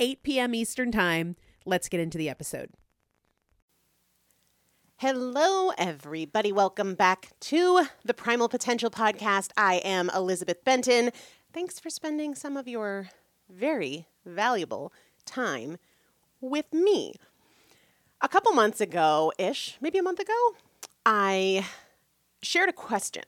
[0.00, 0.54] 8 p.m.
[0.54, 1.36] Eastern Time.
[1.64, 2.70] Let's get into the episode.
[4.96, 6.50] Hello, everybody.
[6.50, 9.50] Welcome back to the Primal Potential Podcast.
[9.56, 11.10] I am Elizabeth Benton.
[11.52, 13.10] Thanks for spending some of your
[13.48, 14.92] very valuable
[15.24, 15.76] time
[16.40, 17.14] with me.
[18.20, 20.54] A couple months ago ish, maybe a month ago,
[21.04, 21.66] I
[22.42, 23.24] shared a question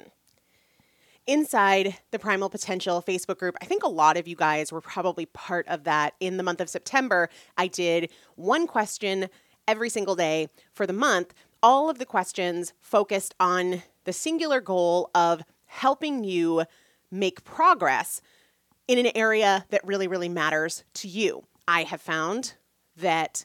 [1.27, 3.57] inside the Primal Potential Facebook group.
[3.61, 6.61] I think a lot of you guys were probably part of that in the month
[6.61, 7.29] of September.
[7.57, 9.29] I did one question
[9.69, 11.35] every single day for the month
[11.67, 16.65] all of the questions focused on the singular goal of helping you
[17.11, 18.21] make progress
[18.87, 21.45] in an area that really, really matters to you.
[21.67, 22.55] I have found
[22.97, 23.45] that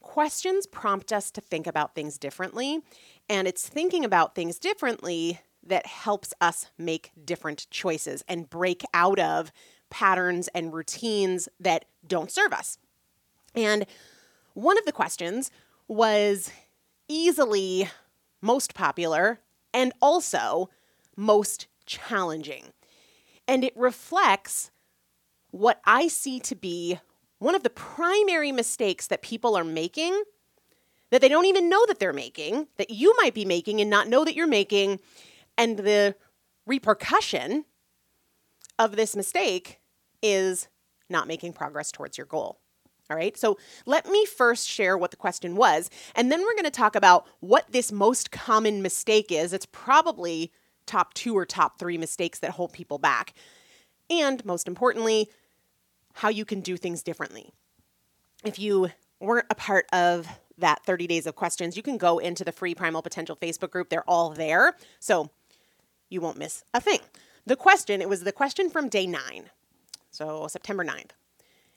[0.00, 2.80] questions prompt us to think about things differently,
[3.28, 9.18] and it's thinking about things differently that helps us make different choices and break out
[9.18, 9.52] of
[9.90, 12.78] patterns and routines that don't serve us.
[13.54, 13.86] And
[14.54, 15.50] one of the questions
[15.88, 16.50] was
[17.08, 17.88] easily
[18.40, 19.40] most popular
[19.72, 20.70] and also
[21.16, 22.72] most challenging.
[23.46, 24.70] And it reflects
[25.50, 26.98] what I see to be
[27.38, 30.22] one of the primary mistakes that people are making
[31.10, 34.08] that they don't even know that they're making, that you might be making and not
[34.08, 34.98] know that you're making.
[35.62, 36.16] And the
[36.66, 37.66] repercussion
[38.80, 39.78] of this mistake
[40.20, 40.66] is
[41.08, 42.58] not making progress towards your goal.
[43.08, 46.64] All right, so let me first share what the question was, and then we're going
[46.64, 49.52] to talk about what this most common mistake is.
[49.52, 50.50] It's probably
[50.86, 53.32] top two or top three mistakes that hold people back.
[54.10, 55.30] And most importantly,
[56.14, 57.52] how you can do things differently.
[58.44, 60.26] if you weren't a part of
[60.58, 63.90] that 30 days of questions, you can go into the free Primal Potential Facebook group.
[63.90, 64.76] They're all there.
[64.98, 65.30] So
[66.12, 67.00] you won't miss a thing.
[67.46, 69.50] The question, it was the question from day nine,
[70.10, 71.10] so September 9th.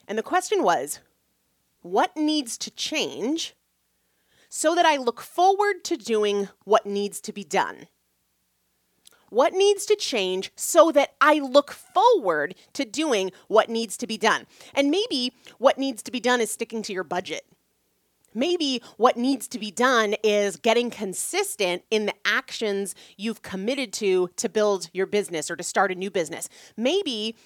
[0.08, 1.00] And the question was,
[1.82, 3.56] what needs to change
[4.50, 7.88] so that I look forward to doing what needs to be done?
[9.30, 14.18] What needs to change so that I look forward to doing what needs to be
[14.18, 14.46] done?
[14.74, 17.46] And maybe what needs to be done is sticking to your budget.
[18.36, 24.30] Maybe what needs to be done is getting consistent in the actions you've committed to
[24.36, 26.50] to build your business or to start a new business.
[26.76, 27.38] Maybe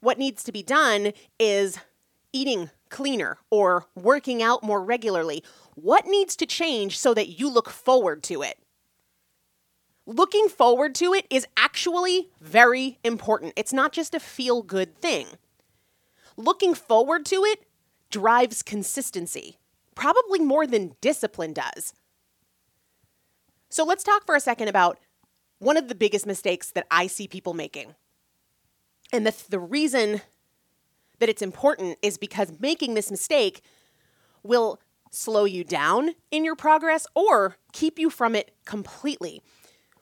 [0.00, 1.78] what needs to be done is
[2.32, 5.44] eating cleaner or working out more regularly.
[5.76, 8.58] What needs to change so that you look forward to it?
[10.06, 13.52] Looking forward to it is actually very important.
[13.54, 15.28] It's not just a feel good thing.
[16.36, 17.64] Looking forward to it
[18.10, 19.59] drives consistency
[19.94, 21.94] probably more than discipline does.
[23.68, 24.98] So let's talk for a second about
[25.58, 27.94] one of the biggest mistakes that I see people making.
[29.12, 30.22] And the, the reason
[31.18, 33.62] that it's important is because making this mistake
[34.42, 39.42] will slow you down in your progress or keep you from it completely.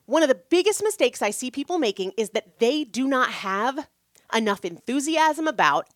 [0.06, 3.88] One of the biggest mistakes I see people making is that they do not have
[4.34, 5.88] enough enthusiasm about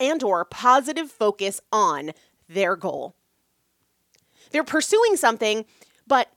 [0.00, 2.12] and or positive focus on
[2.48, 3.14] their goal.
[4.50, 5.64] They're pursuing something,
[6.06, 6.30] but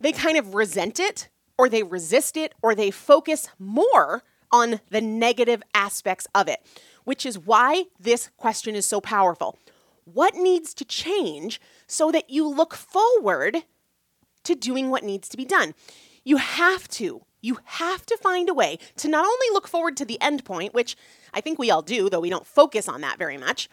[0.00, 5.00] they kind of resent it or they resist it or they focus more on the
[5.00, 6.60] negative aspects of it,
[7.04, 9.58] which is why this question is so powerful.
[10.04, 13.64] What needs to change so that you look forward
[14.44, 15.74] to doing what needs to be done?
[16.24, 17.24] You have to.
[17.40, 20.72] You have to find a way to not only look forward to the end point,
[20.72, 20.96] which
[21.32, 23.68] I think we all do, though we don't focus on that very much,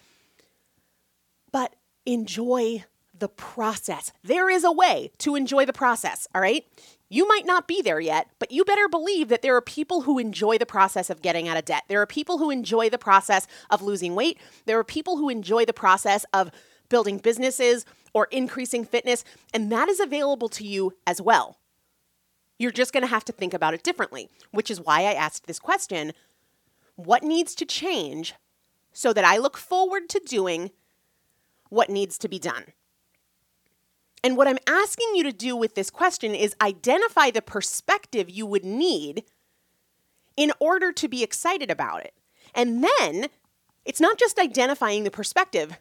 [1.51, 2.83] but enjoy
[3.21, 4.11] the process.
[4.23, 6.65] There is a way to enjoy the process, all right?
[7.07, 10.17] You might not be there yet, but you better believe that there are people who
[10.17, 11.83] enjoy the process of getting out of debt.
[11.87, 14.39] There are people who enjoy the process of losing weight.
[14.65, 16.51] There are people who enjoy the process of
[16.89, 19.23] building businesses or increasing fitness,
[19.53, 21.59] and that is available to you as well.
[22.57, 25.45] You're just going to have to think about it differently, which is why I asked
[25.45, 26.13] this question
[26.95, 28.33] What needs to change
[28.93, 30.71] so that I look forward to doing
[31.69, 32.65] what needs to be done?
[34.23, 38.45] And what I'm asking you to do with this question is identify the perspective you
[38.45, 39.23] would need
[40.37, 42.13] in order to be excited about it.
[42.53, 43.27] And then
[43.85, 45.79] it's not just identifying the perspective,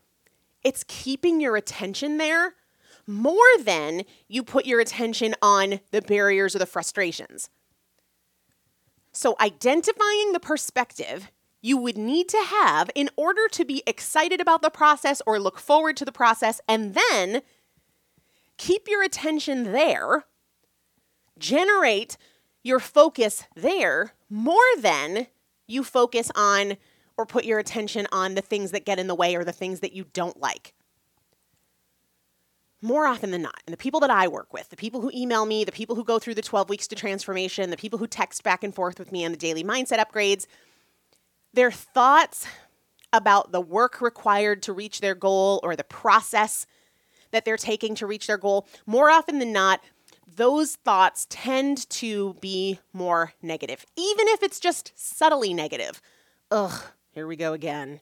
[0.63, 2.55] it's keeping your attention there
[3.07, 7.51] more than you put your attention on the barriers or the frustrations.
[9.13, 14.63] So, identifying the perspective you would need to have in order to be excited about
[14.63, 17.43] the process or look forward to the process, and then
[18.61, 20.27] keep your attention there,
[21.39, 22.19] generate
[22.63, 25.29] your focus there more than
[25.67, 26.77] you focus on
[27.17, 29.81] or put your attention on the things that get in the way or the things
[29.81, 30.75] that you don't like.
[32.83, 35.47] More often than not, and the people that I work with, the people who email
[35.47, 38.43] me, the people who go through the 12 weeks to transformation, the people who text
[38.43, 40.47] back and forth with me on the daily mindset upgrades,
[41.55, 42.47] their thoughts
[43.11, 46.67] about the work required to reach their goal or the process
[47.31, 49.81] that they're taking to reach their goal, more often than not,
[50.37, 56.01] those thoughts tend to be more negative, even if it's just subtly negative.
[56.51, 56.83] Ugh,
[57.13, 58.01] here we go again.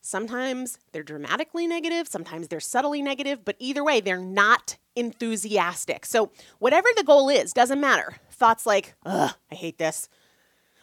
[0.00, 6.06] Sometimes they're dramatically negative, sometimes they're subtly negative, but either way, they're not enthusiastic.
[6.06, 8.16] So, whatever the goal is, doesn't matter.
[8.30, 10.08] Thoughts like, ugh, I hate this.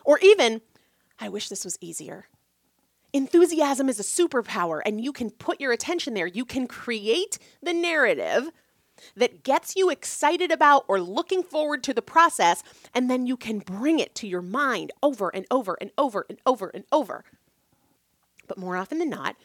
[0.03, 0.61] Or even,
[1.19, 2.25] I wish this was easier.
[3.15, 6.27] Enthusiasm is a superpower, and you can put your attention there.
[6.27, 8.51] You can create the narrative
[9.15, 12.61] that gets you excited about or looking forward to the process,
[12.93, 16.39] and then you can bring it to your mind over and over and over and
[16.45, 17.23] over and over.
[18.49, 19.37] But more often than not,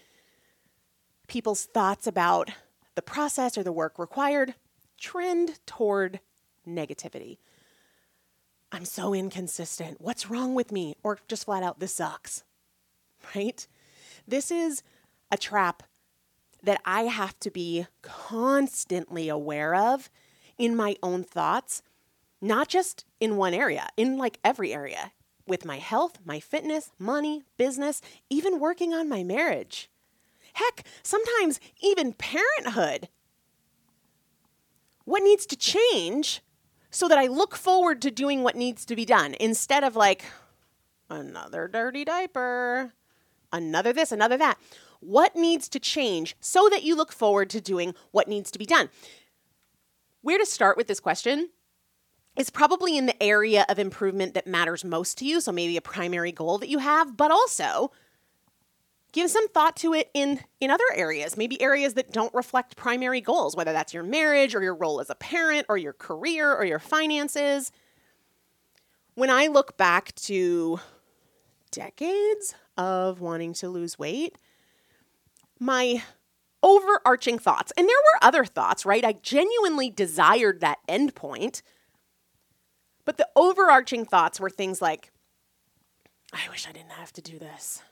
[1.29, 2.51] people's thoughts about
[2.97, 4.57] the process or the work required
[4.99, 6.19] trend toward
[6.67, 7.39] negativity.
[8.73, 10.01] I'm so inconsistent.
[10.01, 10.97] What's wrong with me?
[11.05, 12.43] Or just flat out, this sucks
[13.35, 13.67] right?
[14.27, 14.83] This is
[15.31, 15.83] a trap
[16.63, 20.11] that I have to be constantly aware of
[20.59, 21.83] in my own thoughts,
[22.41, 25.13] not just in one area, in like every area
[25.47, 29.91] with my health, my fitness, money, business, even working on my marriage.
[30.55, 33.09] Heck, sometimes even parenthood.
[35.05, 36.43] What needs to change
[36.91, 40.25] so that I look forward to doing what needs to be done instead of like,
[41.09, 42.93] another dirty diaper,
[43.53, 44.59] another this, another that.
[45.01, 48.67] What needs to change so that you look forward to doing what needs to be
[48.67, 48.91] done?
[50.23, 51.51] Where to start with this question
[52.37, 55.41] is probably in the area of improvement that matters most to you.
[55.41, 57.91] So maybe a primary goal that you have, but also
[59.13, 63.21] give some thought to it in in other areas maybe areas that don't reflect primary
[63.21, 66.65] goals whether that's your marriage or your role as a parent or your career or
[66.65, 67.73] your finances
[69.15, 70.79] when i look back to
[71.71, 74.37] decades of wanting to lose weight
[75.59, 76.03] my
[76.63, 81.63] overarching thoughts and there were other thoughts right i genuinely desired that end point
[83.05, 85.11] but the overarching thoughts were things like
[86.33, 87.83] i wish i didn't have to do this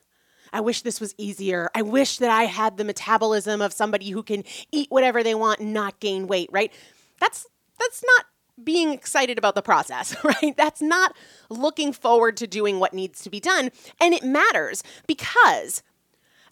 [0.52, 1.70] I wish this was easier.
[1.74, 5.60] I wish that I had the metabolism of somebody who can eat whatever they want
[5.60, 6.72] and not gain weight, right?
[7.20, 7.46] That's
[7.78, 8.26] that's not
[8.64, 10.56] being excited about the process, right?
[10.56, 11.16] That's not
[11.48, 13.70] looking forward to doing what needs to be done.
[14.00, 15.82] And it matters because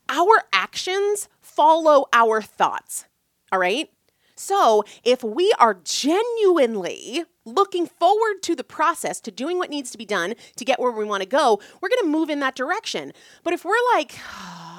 [0.09, 3.07] our actions follow our thoughts.
[3.53, 3.91] All right?
[4.39, 9.99] So, if we are genuinely looking forward to the process, to doing what needs to
[9.99, 12.55] be done to get where we want to go, we're going to move in that
[12.55, 13.13] direction.
[13.45, 14.73] But if we're like, oh,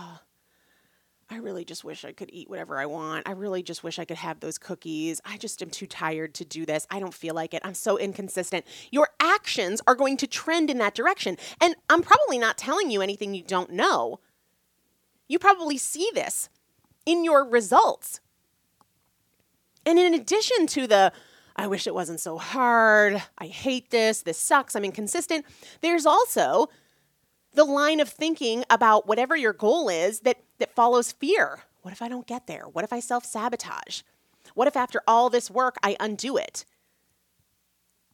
[1.30, 3.28] I really just wish I could eat whatever I want.
[3.28, 5.20] I really just wish I could have those cookies.
[5.26, 6.88] I just am too tired to do this.
[6.90, 7.62] I don't feel like it.
[7.66, 8.66] I'm so inconsistent.
[8.92, 11.38] Your actions are going to trend in that direction.
[11.60, 14.20] And I'm probably not telling you anything you don't know.
[15.28, 16.50] You probably see this
[17.06, 18.22] in your results
[19.88, 21.14] and in addition to the,
[21.56, 25.46] I wish it wasn't so hard, I hate this, this sucks, I'm inconsistent,
[25.80, 26.68] there's also
[27.58, 31.64] the line of thinking about whatever your goal is that, that follows fear.
[31.82, 32.66] What if I don't get there?
[32.66, 34.02] What if I self sabotage?
[34.54, 36.66] What if after all this work I undo it?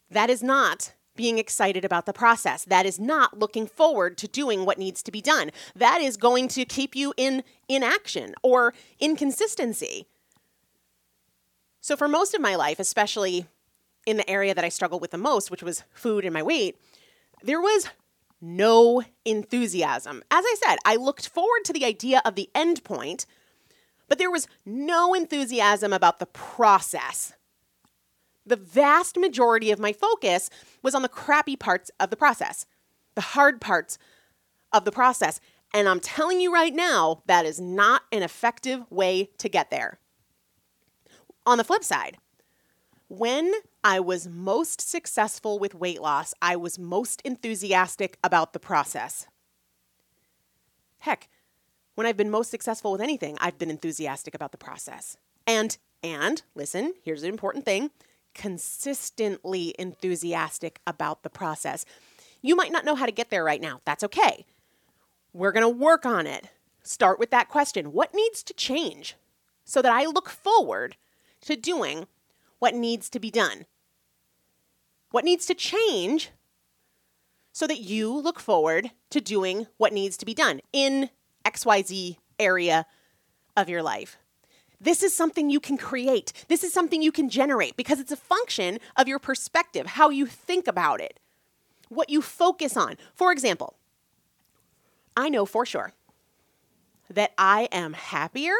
[0.09, 2.63] That is not being excited about the process.
[2.63, 5.51] That is not looking forward to doing what needs to be done.
[5.75, 10.07] That is going to keep you in inaction or inconsistency.
[11.81, 13.45] So, for most of my life, especially
[14.05, 16.77] in the area that I struggled with the most, which was food and my weight,
[17.43, 17.89] there was
[18.43, 20.21] no enthusiasm.
[20.29, 23.25] As I said, I looked forward to the idea of the end point,
[24.09, 27.33] but there was no enthusiasm about the process.
[28.45, 30.49] The vast majority of my focus
[30.81, 32.65] was on the crappy parts of the process,
[33.15, 33.97] the hard parts
[34.73, 35.39] of the process.
[35.73, 39.99] And I'm telling you right now, that is not an effective way to get there.
[41.45, 42.17] On the flip side,
[43.13, 43.53] when
[43.83, 49.27] I was most successful with weight loss, I was most enthusiastic about the process.
[50.97, 51.29] Heck,
[51.93, 55.15] when I've been most successful with anything, I've been enthusiastic about the process.
[55.45, 57.91] And and listen, here's an important thing,
[58.33, 61.85] consistently enthusiastic about the process.
[62.41, 63.79] You might not know how to get there right now.
[63.85, 64.43] That's okay.
[65.33, 66.49] We're going to work on it.
[66.81, 67.93] Start with that question.
[67.93, 69.15] What needs to change
[69.63, 70.97] so that I look forward
[71.41, 72.07] to doing
[72.63, 73.65] what needs to be done.
[75.11, 76.29] What needs to change
[77.51, 81.09] so that you look forward to doing what needs to be done in
[81.43, 82.85] XYZ area
[83.57, 84.15] of your life.
[84.79, 86.31] This is something you can create.
[86.47, 90.25] This is something you can generate because it's a function of your perspective, how you
[90.25, 91.19] think about it,
[91.89, 92.95] what you focus on.
[93.13, 93.75] For example,
[95.17, 95.91] I know for sure
[97.09, 98.55] that I am happier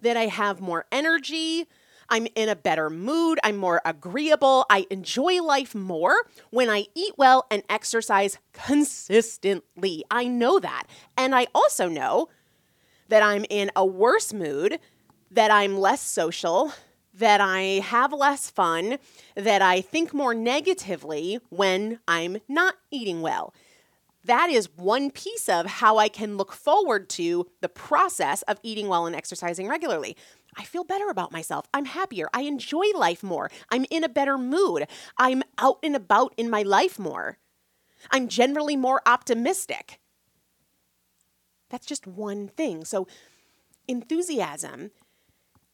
[0.00, 1.66] that I have more energy.
[2.08, 3.38] I'm in a better mood.
[3.42, 4.66] I'm more agreeable.
[4.70, 6.14] I enjoy life more
[6.50, 10.04] when I eat well and exercise consistently.
[10.10, 10.84] I know that.
[11.16, 12.28] And I also know
[13.08, 14.78] that I'm in a worse mood,
[15.30, 16.72] that I'm less social,
[17.14, 18.98] that I have less fun,
[19.36, 23.54] that I think more negatively when I'm not eating well
[24.24, 28.88] that is one piece of how I can look forward to the process of eating
[28.88, 30.16] well and exercising regularly.
[30.56, 31.66] I feel better about myself.
[31.74, 32.28] I'm happier.
[32.32, 33.50] I enjoy life more.
[33.70, 34.86] I'm in a better mood.
[35.16, 37.38] I'm out and about in my life more.
[38.10, 40.00] I'm generally more optimistic.
[41.70, 42.84] That's just one thing.
[42.84, 43.06] So,
[43.88, 44.90] enthusiasm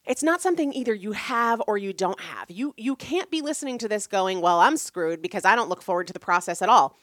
[0.07, 2.51] it's not something either you have or you don't have.
[2.51, 5.83] You you can't be listening to this going, "Well, I'm screwed because I don't look
[5.83, 6.97] forward to the process at all."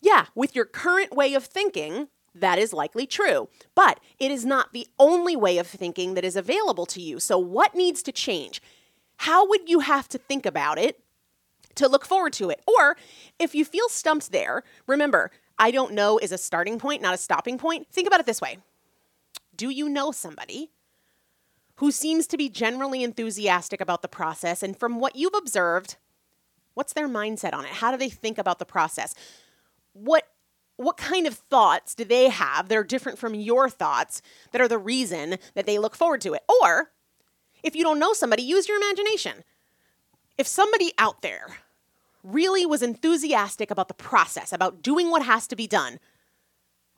[0.00, 2.08] Yeah, with your current way of thinking,
[2.40, 3.48] that is likely true.
[3.74, 7.20] But it is not the only way of thinking that is available to you.
[7.20, 8.62] So, what needs to change?
[9.18, 11.00] How would you have to think about it
[11.76, 12.60] to look forward to it?
[12.66, 12.96] Or
[13.38, 17.18] if you feel stumped there, remember, I don't know is a starting point, not a
[17.18, 17.88] stopping point.
[17.90, 18.58] Think about it this way
[19.56, 20.70] Do you know somebody
[21.76, 24.62] who seems to be generally enthusiastic about the process?
[24.62, 25.96] And from what you've observed,
[26.74, 27.72] what's their mindset on it?
[27.72, 29.14] How do they think about the process?
[29.96, 30.28] what
[30.76, 34.20] what kind of thoughts do they have that are different from your thoughts
[34.52, 36.42] that are the reason that they look forward to it?
[36.62, 36.92] Or
[37.62, 39.44] if you don't know somebody, use your imagination.
[40.38, 41.56] If somebody out there
[42.22, 45.98] really was enthusiastic about the process, about doing what has to be done,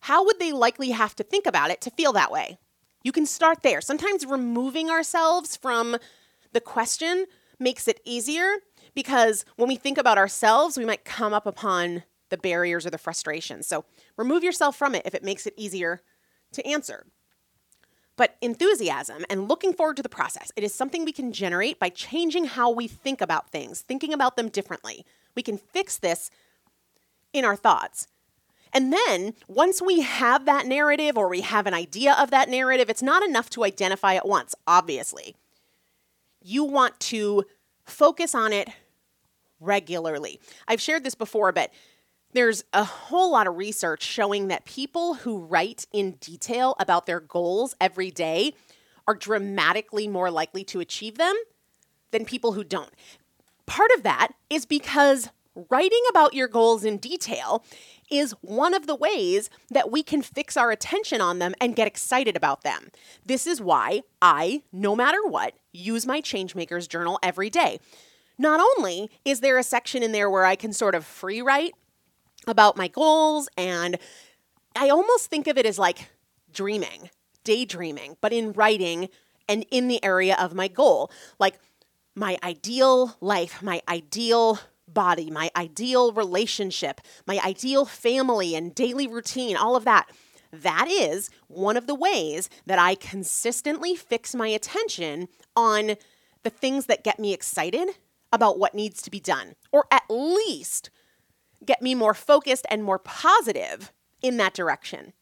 [0.00, 2.58] how would they likely have to think about it to feel that way?
[3.04, 3.80] You can start there.
[3.80, 5.96] Sometimes removing ourselves from
[6.52, 7.26] the question
[7.58, 8.56] makes it easier
[8.94, 12.98] because when we think about ourselves, we might come up upon the barriers or the
[12.98, 13.66] frustrations.
[13.66, 13.84] So
[14.16, 16.00] remove yourself from it if it makes it easier
[16.52, 17.06] to answer.
[18.16, 21.88] But enthusiasm and looking forward to the process, it is something we can generate by
[21.88, 25.06] changing how we think about things, thinking about them differently.
[25.36, 26.30] We can fix this
[27.32, 28.08] in our thoughts.
[28.72, 32.90] And then once we have that narrative or we have an idea of that narrative,
[32.90, 35.36] it's not enough to identify it once, obviously.
[36.42, 37.44] You want to
[37.84, 38.68] focus on it
[39.60, 40.40] regularly.
[40.66, 41.70] I've shared this before, but
[42.32, 47.20] there's a whole lot of research showing that people who write in detail about their
[47.20, 48.54] goals every day
[49.06, 51.34] are dramatically more likely to achieve them
[52.10, 52.90] than people who don't.
[53.66, 55.30] Part of that is because
[55.70, 57.64] writing about your goals in detail
[58.10, 61.86] is one of the ways that we can fix our attention on them and get
[61.86, 62.90] excited about them.
[63.24, 67.80] This is why I, no matter what, use my Changemakers journal every day.
[68.38, 71.74] Not only is there a section in there where I can sort of free write
[72.48, 73.98] about my goals, and
[74.74, 76.08] I almost think of it as like
[76.52, 77.10] dreaming,
[77.44, 79.08] daydreaming, but in writing
[79.48, 81.10] and in the area of my goal.
[81.38, 81.58] Like
[82.14, 89.56] my ideal life, my ideal body, my ideal relationship, my ideal family and daily routine,
[89.56, 90.08] all of that.
[90.50, 95.96] That is one of the ways that I consistently fix my attention on
[96.42, 97.90] the things that get me excited
[98.32, 100.90] about what needs to be done, or at least
[101.64, 105.12] get me more focused and more positive in that direction.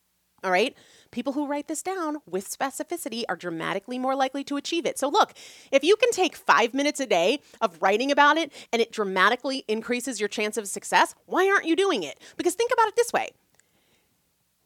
[0.45, 0.77] All right?
[1.11, 4.99] People who write this down with specificity are dramatically more likely to achieve it.
[4.99, 5.33] So, look,
[5.73, 9.65] if you can take five minutes a day of writing about it and it dramatically
[9.67, 12.21] increases your chance of success, why aren't you doing it?
[12.37, 13.31] Because think about it this way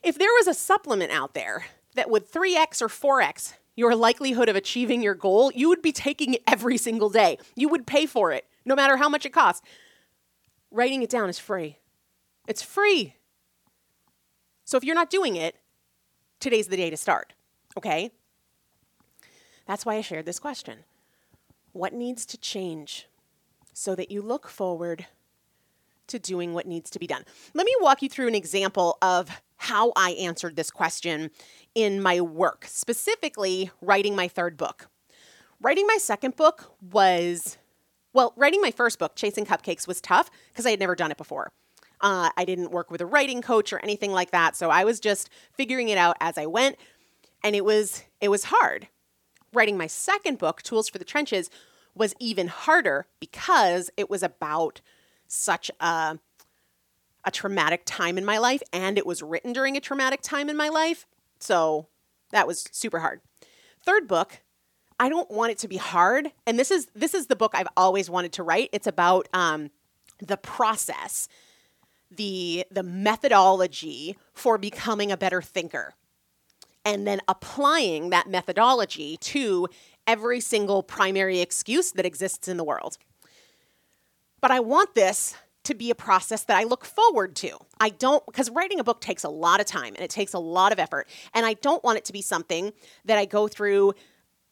[0.02, 4.56] if there was a supplement out there that would 3x or 4x your likelihood of
[4.56, 7.38] achieving your goal, you would be taking it every single day.
[7.54, 9.62] You would pay for it, no matter how much it costs.
[10.70, 11.78] Writing it down is free.
[12.46, 13.14] It's free.
[14.64, 15.56] So if you're not doing it,
[16.38, 17.32] today's the day to start,
[17.76, 18.12] okay?
[19.66, 20.80] That's why I shared this question.
[21.72, 23.06] What needs to change
[23.72, 25.06] so that you look forward
[26.08, 27.24] to doing what needs to be done?
[27.54, 31.30] Let me walk you through an example of how I answered this question
[31.74, 34.88] in my work, specifically writing my third book.
[35.60, 37.58] Writing my second book was,
[38.12, 41.16] well, writing my first book, Chasing Cupcakes, was tough because I had never done it
[41.16, 41.52] before.
[42.00, 45.00] Uh, I didn't work with a writing coach or anything like that, so I was
[45.00, 46.76] just figuring it out as I went,
[47.44, 48.88] and it was it was hard.
[49.52, 51.50] Writing my second book, Tools for the Trenches,
[51.94, 54.80] was even harder because it was about
[55.26, 56.18] such a
[57.24, 60.56] a traumatic time in my life and it was written during a traumatic time in
[60.56, 61.06] my life.
[61.38, 61.86] So
[62.30, 63.20] that was super hard.
[63.84, 64.40] Third book,
[65.00, 67.68] I don't want it to be hard, and this is this is the book I've
[67.76, 68.68] always wanted to write.
[68.72, 69.70] It's about um,
[70.18, 71.26] the process
[72.10, 75.94] the the methodology for becoming a better thinker
[76.84, 79.68] and then applying that methodology to
[80.06, 82.98] every single primary excuse that exists in the world.
[84.40, 85.34] But I want this
[85.64, 87.58] to be a process that I look forward to.
[87.78, 90.38] I don't, because writing a book takes a lot of time and it takes a
[90.38, 91.06] lot of effort.
[91.34, 92.72] And I don't want it to be something
[93.04, 93.92] that I go through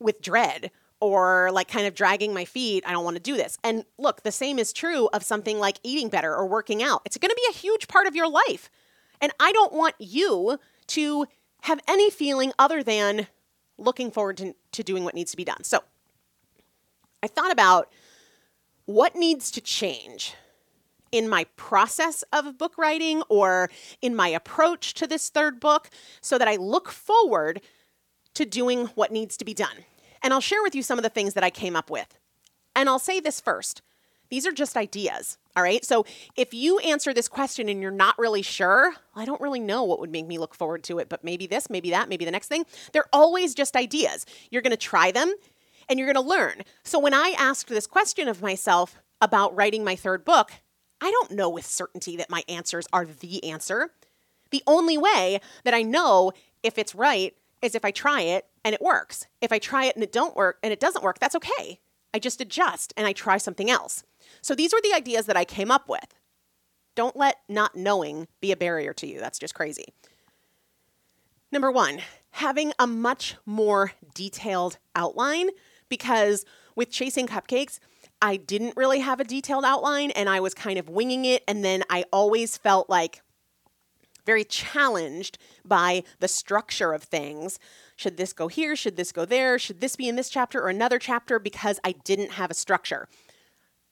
[0.01, 2.85] with dread or like kind of dragging my feet.
[2.87, 3.59] I don't want to do this.
[3.63, 7.03] And look, the same is true of something like eating better or working out.
[7.05, 8.71] It's going to be a huge part of your life.
[9.21, 10.59] And I don't want you
[10.89, 11.27] to
[11.63, 13.29] have any feeling other than
[13.77, 15.63] looking forward to, to doing what needs to be done.
[15.65, 15.83] So
[17.23, 17.91] I thought about
[18.87, 20.35] what needs to change
[21.11, 23.71] in my process of book writing or
[24.03, 27.61] in my approach to this third book so that I look forward
[28.39, 29.85] to doing what needs to be done.
[30.23, 32.19] And I'll share with you some of the things that I came up with.
[32.77, 33.83] And I'll say this first
[34.31, 35.39] these are just ideas.
[35.57, 35.85] All right.
[35.85, 36.05] So
[36.37, 40.01] if you answer this question and you're not really sure, I don't really know what
[40.01, 42.49] would make me look forward to it, but maybe this, maybe that, maybe the next
[42.49, 42.65] thing.
[42.93, 44.27] They're always just ideas.
[44.51, 45.35] You're to try them
[45.89, 46.63] and you're to learn.
[46.85, 50.53] So when I asked this question of myself about writing my third book,
[51.01, 53.91] I don't know with certainty that my answers are the answer.
[54.51, 58.75] The only way that I know if it's right is if I try it and
[58.75, 59.27] it works.
[59.41, 61.81] If I try it and it don't work and it doesn't work, that's okay.
[62.15, 64.03] I just adjust and I try something else.
[64.41, 66.15] So these were the ideas that I came up with.
[66.95, 69.21] Don't let not knowing be a barrier to you.
[69.21, 69.95] That's just crazy.
[71.53, 72.01] Number one,
[72.33, 75.51] having a much more detailed outline
[75.89, 76.45] because
[76.77, 77.79] with chasing cupcakes,
[78.21, 81.43] I didn't really have a detailed outline and I was kind of winging it.
[81.47, 83.23] And then I always felt like
[84.29, 87.59] very challenged by the structure of things.
[87.97, 88.77] Should this go here?
[88.77, 89.59] Should this go there?
[89.59, 91.39] Should this be in this chapter or another chapter?
[91.39, 93.09] Because I didn't have a structure.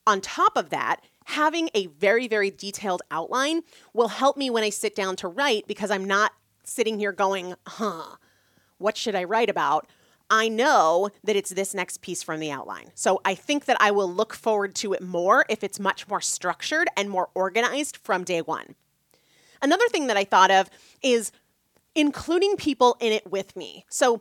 [0.06, 3.62] On top of that, having a very, very detailed outline
[3.94, 6.32] will help me when I sit down to write because I'm not
[6.64, 8.16] sitting here going, huh,
[8.76, 9.88] what should I write about?
[10.28, 12.90] I know that it's this next piece from the outline.
[12.94, 16.20] So I think that I will look forward to it more if it's much more
[16.20, 18.74] structured and more organized from day one.
[19.62, 20.70] Another thing that I thought of
[21.02, 21.32] is
[21.94, 23.84] including people in it with me.
[23.88, 24.20] So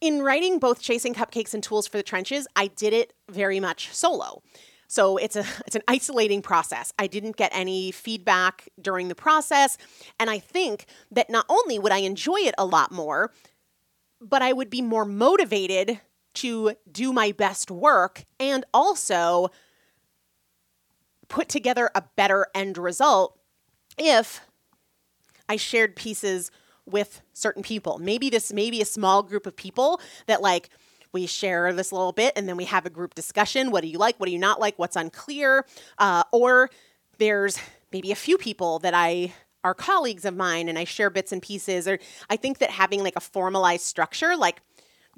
[0.00, 3.92] in writing both Chasing Cupcakes and Tools for the Trenches, I did it very much
[3.92, 4.42] solo.
[4.88, 6.92] So it's a it's an isolating process.
[6.98, 9.78] I didn't get any feedback during the process,
[10.18, 13.32] and I think that not only would I enjoy it a lot more,
[14.20, 16.00] but I would be more motivated
[16.34, 19.50] to do my best work and also
[21.28, 23.38] put together a better end result
[23.96, 24.40] if
[25.50, 26.52] I shared pieces
[26.86, 27.98] with certain people.
[27.98, 30.70] Maybe this maybe a small group of people that like
[31.12, 33.72] we share this little bit and then we have a group discussion.
[33.72, 34.14] What do you like?
[34.20, 34.78] What do you not like?
[34.78, 35.66] What's unclear?
[35.98, 36.70] Uh, or
[37.18, 37.58] there's
[37.92, 39.32] maybe a few people that I
[39.64, 41.88] are colleagues of mine and I share bits and pieces.
[41.88, 41.98] Or
[42.30, 44.62] I think that having like a formalized structure, like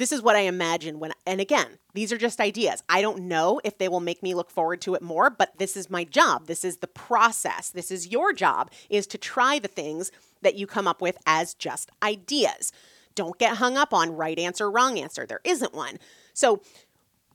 [0.02, 2.82] this is what I imagine when, and again, these are just ideas.
[2.88, 5.76] I don't know if they will make me look forward to it more, but this
[5.76, 6.48] is my job.
[6.48, 7.70] This is the process.
[7.70, 10.10] This is your job, is to try the things
[10.40, 12.72] that you come up with as just ideas.
[13.14, 15.24] Don't get hung up on right answer, wrong answer.
[15.24, 15.98] There isn't one.
[16.34, 16.62] So,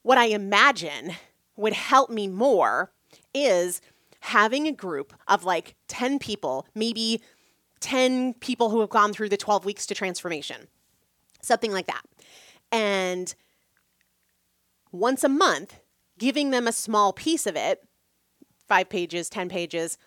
[0.02, 1.14] what I imagine
[1.56, 2.92] would help me more
[3.34, 3.80] is
[4.20, 7.22] having a group of like 10 people, maybe
[7.80, 10.68] 10 people who have gone through the 12 weeks to transformation,
[11.42, 12.02] something like that.
[12.72, 13.34] And
[14.92, 15.80] once a month,
[16.18, 17.84] giving them a small piece of it,
[18.68, 19.98] five pages, 10 pages,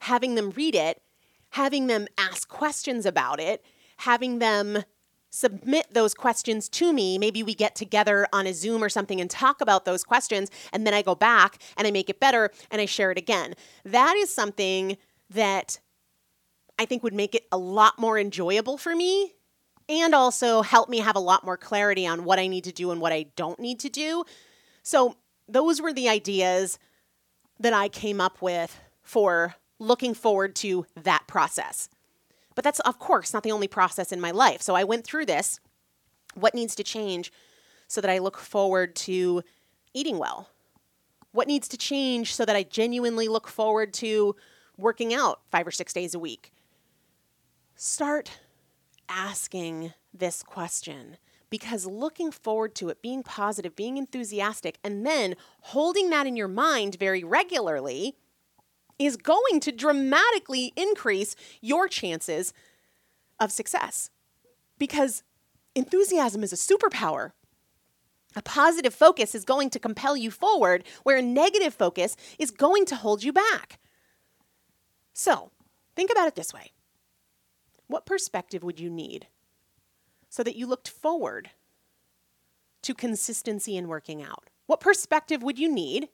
[0.00, 1.02] having them read it,
[1.50, 3.64] having them ask questions about it,
[3.98, 4.84] having them
[5.30, 7.18] submit those questions to me.
[7.18, 10.86] Maybe we get together on a Zoom or something and talk about those questions, and
[10.86, 13.54] then I go back and I make it better and I share it again.
[13.84, 14.96] That is something
[15.30, 15.80] that
[16.78, 19.34] I think would make it a lot more enjoyable for me
[19.88, 22.90] and also help me have a lot more clarity on what I need to do
[22.90, 24.24] and what I don't need to do.
[24.82, 25.16] So,
[25.48, 26.78] those were the ideas
[27.58, 31.88] that I came up with for looking forward to that process.
[32.54, 34.60] But that's, of course, not the only process in my life.
[34.62, 35.60] So I went through this.
[36.34, 37.32] What needs to change
[37.86, 39.42] so that I look forward to
[39.94, 40.50] eating well?
[41.32, 44.34] What needs to change so that I genuinely look forward to
[44.76, 46.52] working out five or six days a week?
[47.76, 48.40] Start
[49.08, 51.16] asking this question
[51.50, 56.48] because looking forward to it, being positive, being enthusiastic, and then holding that in your
[56.48, 58.16] mind very regularly
[58.98, 62.52] is going to dramatically increase your chances
[63.40, 64.10] of success.
[64.78, 65.22] Because
[65.74, 67.32] enthusiasm is a superpower.
[68.36, 72.84] A positive focus is going to compel you forward, where a negative focus is going
[72.86, 73.78] to hold you back.
[75.14, 75.50] So,
[75.96, 76.72] think about it this way
[77.88, 79.26] What perspective would you need
[80.28, 81.50] so that you looked forward
[82.82, 84.50] to consistency in working out?
[84.66, 86.10] What perspective would you need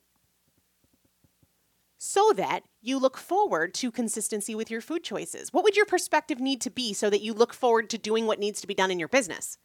[1.97, 5.51] so that you look forward to consistency with your food choices?
[5.51, 8.39] What would your perspective need to be so that you look forward to doing what
[8.39, 9.57] needs to be done in your business?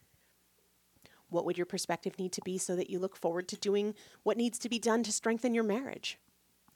[1.29, 4.35] What would your perspective need to be so that you look forward to doing what
[4.35, 6.19] needs to be done to strengthen your marriage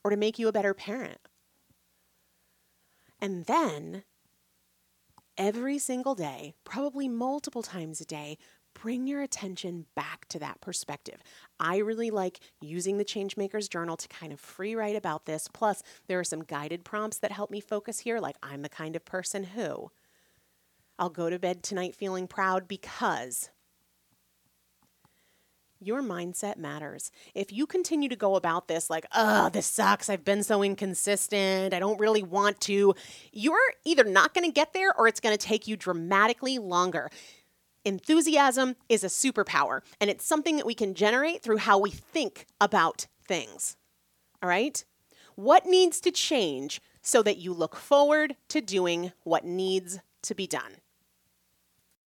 [0.02, 1.19] or to make you a better parent?
[3.19, 4.04] And then
[5.38, 8.38] every single day, probably multiple times a day,
[8.74, 11.21] bring your attention back to that perspective.
[11.60, 15.48] I really like using the Changemakers Journal to kind of free write about this.
[15.48, 18.95] Plus, there are some guided prompts that help me focus here, like I'm the kind
[18.95, 19.91] of person who
[21.00, 23.50] I'll go to bed tonight feeling proud because
[25.86, 27.12] your mindset matters.
[27.34, 31.74] If you continue to go about this like, oh, this sucks, I've been so inconsistent,
[31.74, 32.95] I don't really want to,
[33.32, 37.10] you're either not going to get there or it's going to take you dramatically longer.
[37.84, 42.48] Enthusiasm is a superpower, and it's something that we can generate through how we think
[42.60, 43.78] about things.
[44.41, 44.84] All right?
[45.36, 50.48] What needs to change so that you look forward to doing what needs to be
[50.48, 50.78] done?